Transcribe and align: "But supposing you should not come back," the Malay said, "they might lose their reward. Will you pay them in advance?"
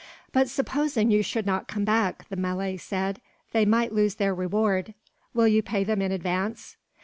"But 0.31 0.49
supposing 0.49 1.11
you 1.11 1.21
should 1.21 1.45
not 1.45 1.67
come 1.67 1.85
back," 1.85 2.27
the 2.29 2.35
Malay 2.35 2.75
said, 2.77 3.21
"they 3.51 3.65
might 3.65 3.93
lose 3.93 4.15
their 4.15 4.33
reward. 4.33 4.95
Will 5.35 5.47
you 5.47 5.61
pay 5.61 5.83
them 5.83 6.01
in 6.01 6.11
advance?" 6.11 6.75